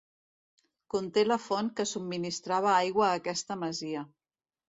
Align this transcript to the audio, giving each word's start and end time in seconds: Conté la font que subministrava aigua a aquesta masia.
Conté 0.93 1.23
la 1.27 1.37
font 1.43 1.69
que 1.81 1.85
subministrava 1.91 2.71
aigua 2.79 3.07
a 3.09 3.21
aquesta 3.21 3.61
masia. 3.67 4.05